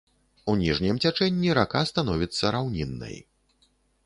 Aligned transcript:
У 0.53 0.53
ніжнім 0.61 0.99
цячэнні 1.05 1.53
рака 1.59 1.83
становіцца 1.91 2.45
раўніннай. 2.57 3.15